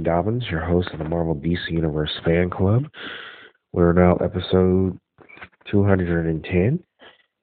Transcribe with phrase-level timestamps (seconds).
[0.00, 2.84] Dobbins, your host of the Marvel DC Universe Fan Club.
[3.72, 4.98] We're now episode
[5.70, 6.84] 210,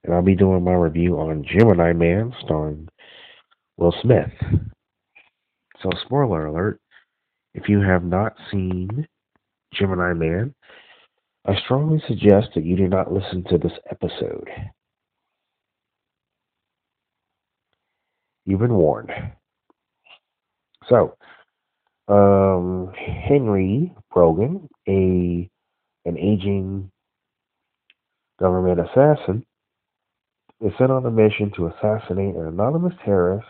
[0.03, 2.88] and I'll be doing my review on Gemini Man, starring
[3.77, 4.31] Will Smith.
[5.81, 6.80] So, spoiler alert
[7.53, 9.08] if you have not seen
[9.73, 10.53] Gemini Man,
[11.45, 14.50] I strongly suggest that you do not listen to this episode.
[18.45, 19.11] You've been warned.
[20.88, 21.16] So,
[22.09, 22.91] um,
[23.27, 25.49] Henry Brogan, a
[26.05, 26.91] an aging
[28.39, 29.45] government assassin,
[30.61, 33.47] is sent on a mission to assassinate an anonymous terrorist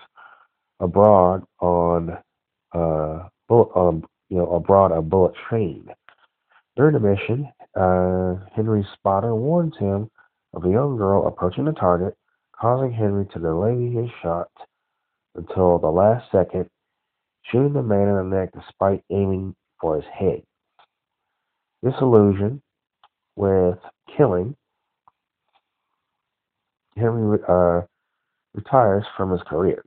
[0.80, 2.18] abroad on
[2.74, 5.88] uh, bullet, um, you know, abroad a bullet train.
[6.76, 10.10] During the mission, uh, Henry's spotter warns him
[10.54, 12.16] of a young girl approaching the target,
[12.60, 14.50] causing Henry to delay his shot
[15.36, 16.70] until the last second
[17.44, 20.44] shooting the man in the neck despite aiming for his head.
[21.84, 22.62] Disillusioned
[23.36, 23.78] with
[24.16, 24.56] killing,
[26.96, 27.82] Henry uh,
[28.54, 29.84] retires from his career.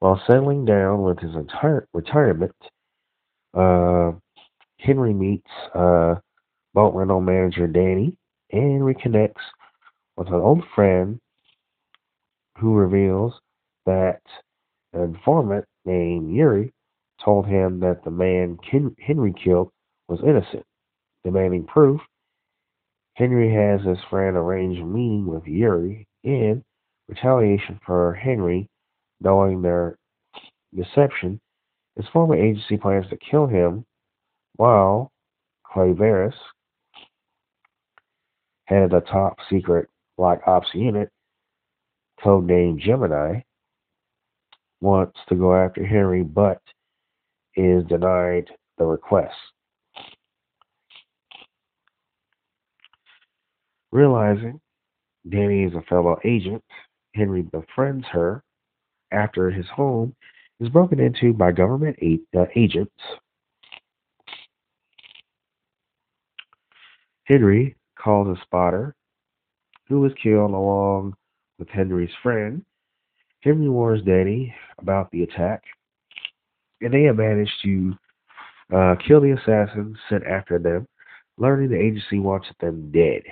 [0.00, 2.56] While settling down with his entire retirement,
[3.54, 4.12] uh,
[4.78, 6.16] Henry meets uh,
[6.74, 8.16] boat rental manager Danny
[8.50, 9.44] and reconnects
[10.16, 11.20] with an old friend
[12.58, 13.34] who reveals
[13.86, 14.20] that
[14.92, 16.72] an informant named Yuri
[17.24, 18.58] told him that the man
[18.98, 19.70] Henry killed
[20.08, 20.64] was innocent.
[21.24, 22.00] Demanding proof,
[23.14, 26.64] Henry has his friend arrange a meeting with Yuri in
[27.08, 28.68] retaliation for Henry
[29.20, 29.96] knowing their
[30.74, 31.40] deception.
[31.96, 33.84] His former agency plans to kill him
[34.56, 35.10] while
[35.64, 36.34] Clay Verris,
[38.64, 41.10] head of the top secret Black Ops unit,
[42.22, 43.40] codenamed Gemini,
[44.82, 46.60] wants to go after Henry but
[47.54, 48.48] is denied
[48.78, 49.34] the request.
[53.92, 54.60] Realizing
[55.28, 56.64] Danny is a fellow agent,
[57.14, 58.42] Henry befriends her
[59.12, 60.14] after his home
[60.60, 61.96] is broken into by government
[62.36, 62.92] uh, agents.
[67.24, 68.96] Henry calls a spotter
[69.88, 71.14] who was killed along
[71.58, 72.64] with Henry's friend
[73.42, 75.62] Henry warns Danny about the attack,
[76.80, 77.94] and they have managed to
[78.74, 80.86] uh, kill the assassin sent after them,
[81.38, 83.22] learning the agency wants them dead.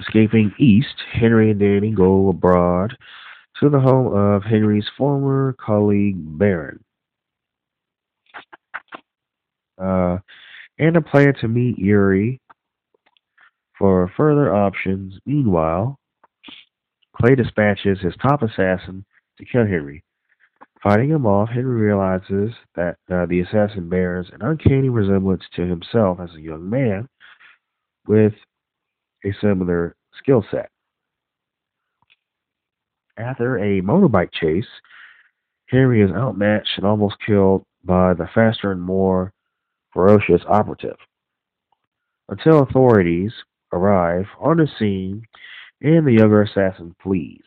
[0.00, 2.96] Escaping east, Henry and Danny go abroad
[3.60, 6.82] to the home of Henry's former colleague Baron.
[9.80, 10.18] Uh,
[10.78, 12.40] and a plan to meet Yuri
[13.78, 15.98] for further options, meanwhile,
[17.16, 19.04] Clay dispatches his top assassin
[19.38, 20.02] to kill Henry.
[20.82, 26.18] Fighting him off, Henry realizes that uh, the assassin bears an uncanny resemblance to himself
[26.20, 27.08] as a young man
[28.06, 28.34] with
[29.24, 30.70] a similar skill set.
[33.16, 34.66] After a motorbike chase,
[35.66, 39.32] Henry is outmatched and almost killed by the faster and more
[39.92, 40.96] ferocious operative.
[42.28, 43.32] Until authorities
[43.72, 45.22] arrive on the scene
[45.84, 47.42] and the younger assassin flees.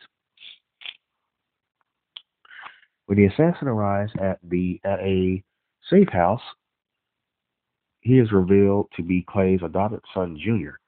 [3.06, 5.42] When the assassin arrives at the at a
[5.90, 6.42] safe house,
[8.00, 10.78] he is revealed to be Clay's adopted son, Junior.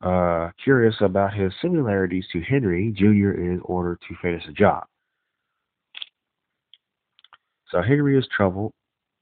[0.00, 4.84] Uh, curious about his similarities to Henry, Junior is ordered to finish the job.
[7.70, 8.72] So Henry is troubled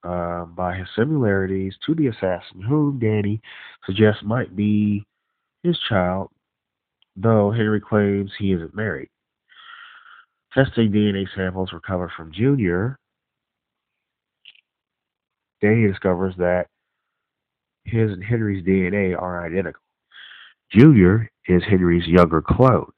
[0.03, 3.41] uh, by his similarities to the assassin, whom Danny
[3.87, 5.05] suggests might be
[5.63, 6.31] his child,
[7.17, 9.11] though Henry claims he isn't married.
[10.55, 12.99] Testing DNA samples recovered from Junior,
[15.61, 16.67] Danny discovers that
[17.85, 19.83] his and Henry's DNA are identical.
[20.73, 22.91] Junior is Henry's younger clone.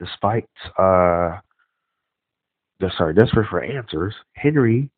[0.00, 0.48] Despite
[0.78, 1.38] uh,
[2.96, 4.90] sorry, desperate for answers, Henry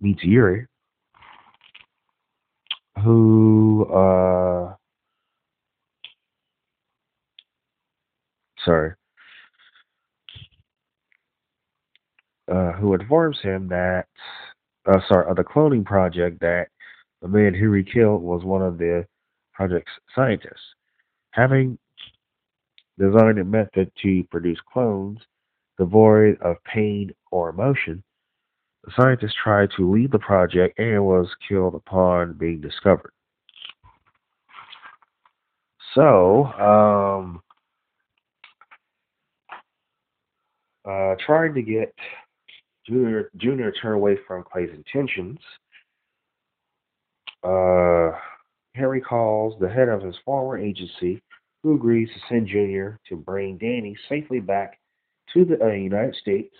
[0.00, 0.66] meets Yuri,
[3.02, 4.74] who, uh,
[8.64, 8.94] sorry,
[12.50, 14.06] uh, who informs him that,
[14.86, 16.68] uh, sorry, of the cloning project that
[17.22, 19.06] the man Henry killed was one of the
[19.52, 20.74] project's scientists.
[21.32, 21.78] Having
[22.98, 25.18] designed a method to produce clones,
[25.80, 28.04] devoid of pain or emotion.
[28.84, 33.12] The scientist tried to lead the project and was killed upon being discovered.
[35.94, 37.42] So, um,
[40.84, 41.94] uh, trying to get
[42.86, 45.38] Junior Junior to turn away from Clay's intentions.
[47.42, 48.12] Uh,
[48.74, 51.22] Henry calls the head of his former agency,
[51.62, 54.79] who agrees to send Junior to bring Danny safely back
[55.34, 56.54] to the uh, United States.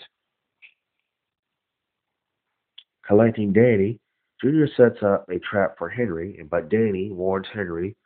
[3.07, 3.99] Collecting Danny,
[4.41, 7.97] Junior sets up a trap for Henry, and but Danny warns Henry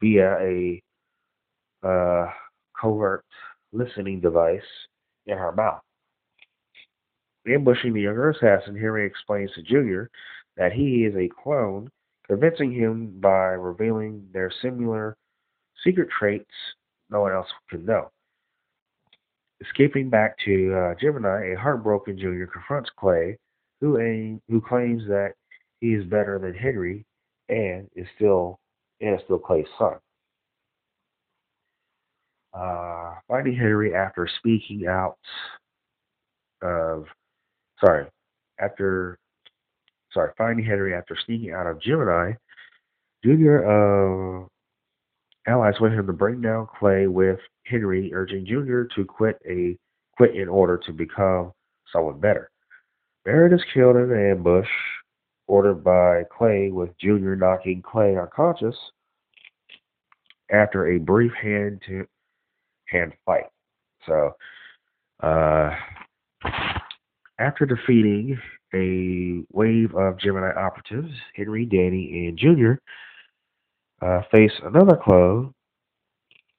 [0.00, 0.82] via a
[1.82, 2.26] uh,
[2.80, 3.24] covert
[3.72, 4.60] listening device
[5.26, 5.80] in her mouth.
[7.48, 10.10] Ambushing the younger assassin, Henry explains to Junior
[10.56, 11.90] that he is a clone,
[12.26, 15.16] convincing him by revealing their similar
[15.82, 16.50] secret traits
[17.08, 18.10] no one else can know.
[19.62, 23.36] Escaping back to uh, Gemini, a heartbroken Junior confronts Clay,
[23.80, 25.34] who, aim, who claims that
[25.80, 27.04] he is better than Henry
[27.48, 28.58] and is still
[29.00, 29.94] and is still Clay's son.
[32.52, 35.18] Uh, finding Henry after speaking out
[36.62, 37.06] of
[37.84, 38.06] sorry,
[38.58, 39.18] after
[40.12, 42.32] sorry, finding Henry after sneaking out of Gemini,
[43.24, 44.46] Junior uh,
[45.46, 49.76] allies with him to bring down Clay with Henry, urging Junior to quit a
[50.16, 51.52] quit in order to become
[51.92, 52.50] someone better.
[53.24, 54.68] Barrett is killed in an ambush
[55.46, 58.76] ordered by Clay, with Junior knocking Clay unconscious
[60.50, 62.06] after a brief hand to
[62.86, 63.46] hand fight.
[64.06, 64.32] So,
[65.22, 65.70] uh,
[67.38, 68.38] after defeating
[68.74, 72.80] a wave of Gemini operatives, Henry, Danny, and Junior
[74.00, 75.54] uh, face another clone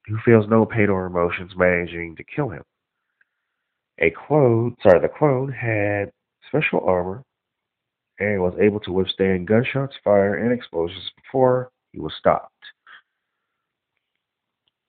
[0.07, 2.63] who feels no pain or emotions, managing to kill him.
[3.99, 6.11] A clone, sorry, the clone had
[6.47, 7.23] special armor
[8.19, 12.51] and was able to withstand gunshots, fire, and explosions before he was stopped.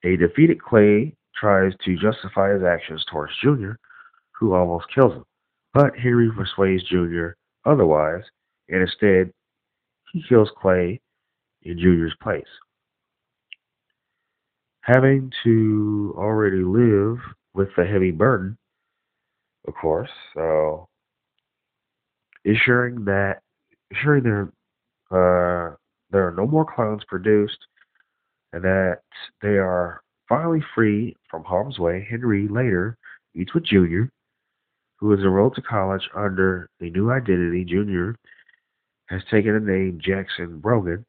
[0.05, 3.79] A defeated Clay tries to justify his actions towards Junior,
[4.33, 5.25] who almost kills him.
[5.73, 8.25] But Henry persuades Junior otherwise,
[8.69, 9.31] and instead
[10.13, 11.01] he kills Clay
[11.65, 12.45] in Junior's place.
[14.83, 17.19] Having to already live
[17.55, 18.57] with the heavy burden,
[19.69, 20.89] of course, so
[22.45, 23.41] ensuring that
[23.93, 24.53] ensuring there
[25.11, 25.77] uh,
[26.11, 27.59] there are no more clones produced
[28.53, 28.99] and that
[29.41, 32.07] they are finally free from harm's way.
[32.09, 32.97] Henry later
[33.35, 34.11] meets with Junior,
[34.99, 37.65] who is enrolled to college under a new identity.
[37.65, 38.17] Junior
[39.07, 41.05] has taken the name Jackson Brogan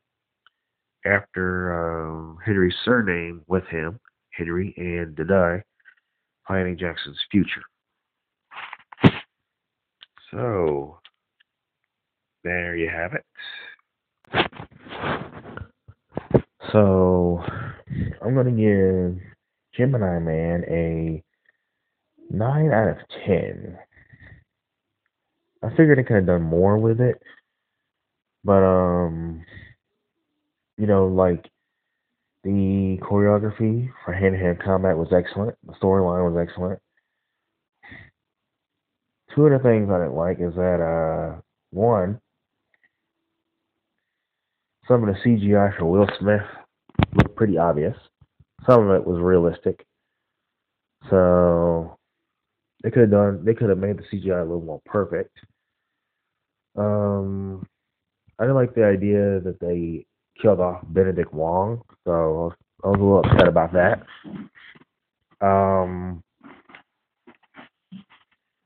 [1.06, 4.00] after uh, Henry's surname with him,
[4.32, 5.64] Henry and Danae,
[6.48, 7.62] planning Jackson's future.
[10.32, 11.00] So,
[12.44, 13.26] there you have it.
[16.72, 17.44] So,
[18.22, 19.22] I'm going to give
[19.78, 21.24] Gemini Man a
[22.32, 23.78] 9 out of 10.
[25.64, 27.22] I figured I could have done more with it.
[28.44, 29.46] But, um,
[30.84, 31.50] you know, like,
[32.44, 35.56] the choreography for hand to hand combat was excellent.
[35.66, 36.78] The storyline was excellent.
[39.34, 42.20] Two of the things I didn't like is that, uh, one,
[44.86, 46.42] some of the CGI for Will Smith
[47.16, 47.96] looked pretty obvious.
[48.68, 49.86] Some of it was realistic.
[51.10, 51.98] So
[52.84, 55.38] they could have done they could have made the CGI a little more perfect.
[56.76, 57.66] Um
[58.38, 60.06] I didn't like the idea that they
[60.42, 64.04] killed off Benedict Wong, so I was, a little upset about that.
[65.42, 66.22] Um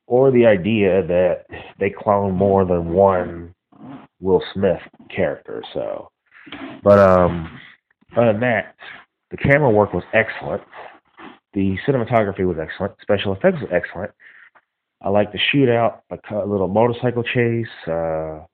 [0.08, 1.46] or the idea that
[1.80, 3.54] they clone more than one
[4.20, 4.80] Will Smith
[5.14, 5.62] character.
[5.74, 6.10] So,
[6.84, 7.60] but um,
[8.16, 8.76] other than that,
[9.32, 10.64] the camera work was excellent.
[11.54, 12.94] The cinematography was excellent.
[13.02, 14.12] Special effects was excellent.
[15.02, 17.68] I like the shootout, a little motorcycle chase.
[17.86, 18.46] Uh,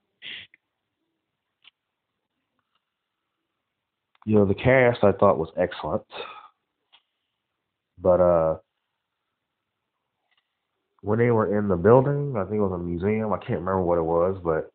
[4.26, 6.04] you know, the cast I thought was excellent.
[8.00, 8.58] But uh,
[11.02, 13.34] when they were in the building, I think it was a museum.
[13.34, 14.72] I can't remember what it was, but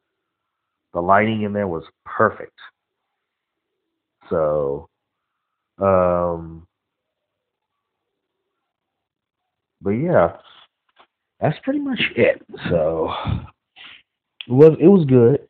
[0.92, 2.58] the lighting in there was perfect.
[4.30, 4.88] So,
[5.78, 6.66] um,
[9.80, 10.36] but yeah,
[11.40, 12.42] that's pretty much it.
[12.68, 13.12] So
[14.46, 15.46] it was it was good.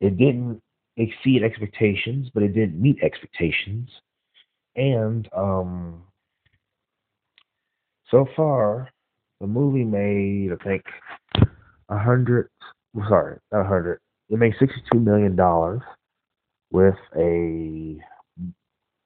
[0.00, 0.62] It didn't
[0.96, 3.90] exceed expectations, but it didn't meet expectations.
[4.76, 6.02] And um,
[8.10, 8.90] so far,
[9.40, 10.82] the movie made I think
[11.88, 12.50] a hundred.
[13.08, 14.00] Sorry, not a hundred.
[14.30, 15.82] It made sixty-two million dollars
[16.70, 17.98] with a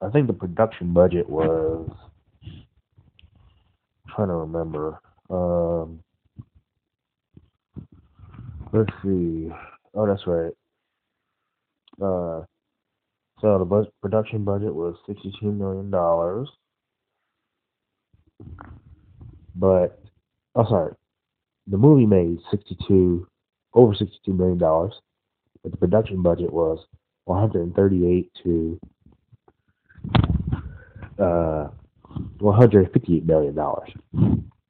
[0.03, 1.89] I think the production budget was.
[2.43, 4.99] I'm trying to remember.
[5.29, 6.03] Um,
[8.73, 9.49] let's see.
[9.93, 10.51] Oh, that's right.
[12.01, 12.43] Uh,
[13.41, 16.49] so the production budget was sixty-two million dollars,
[19.55, 19.99] but
[20.55, 20.93] oh, sorry,
[21.67, 23.27] the movie made sixty-two
[23.73, 24.93] over sixty-two million dollars,
[25.63, 26.79] but the production budget was
[27.25, 28.79] one hundred and thirty-eight to
[31.19, 31.67] uh
[32.39, 33.89] one hundred fifty-eight million dollars.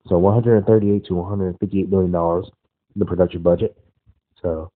[0.08, 2.50] So one hundred thirty-eight to one hundred fifty-eight million dollars
[2.96, 3.78] the production budget.
[4.42, 4.70] So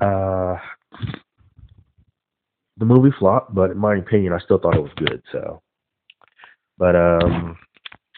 [0.00, 0.56] uh
[2.76, 5.22] the movie flopped, but in my opinion, I still thought it was good.
[5.30, 5.62] So,
[6.76, 7.56] but um,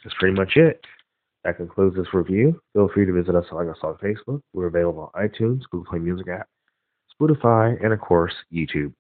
[0.03, 0.81] that's pretty much it.
[1.45, 2.61] That concludes this review.
[2.73, 4.41] Feel free to visit us like us on Facebook.
[4.53, 6.49] We're available on iTunes, Google Play Music app,
[7.21, 8.93] Spotify, and of course YouTube.